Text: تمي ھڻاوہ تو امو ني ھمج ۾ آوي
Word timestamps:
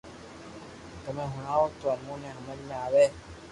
تمي 1.03 1.25
ھڻاوہ 1.33 1.69
تو 1.79 1.85
امو 1.95 2.13
ني 2.21 2.29
ھمج 2.37 2.59
۾ 2.69 2.75
آوي 2.85 3.05